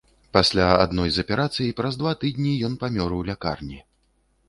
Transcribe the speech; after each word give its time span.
Пасля 0.37 0.69
адной 0.85 1.09
з 1.17 1.25
аперацый 1.27 1.69
праз 1.83 2.01
два 2.01 2.17
тыдні 2.25 2.57
ён 2.71 2.81
памёр 2.83 3.19
у 3.23 3.25
лякарні. 3.33 3.79